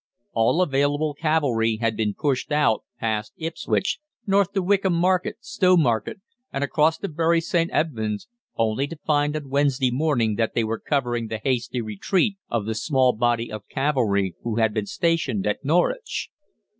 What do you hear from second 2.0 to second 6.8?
pushed out past Ipswich, north to Wickham Market, Stowmarket, and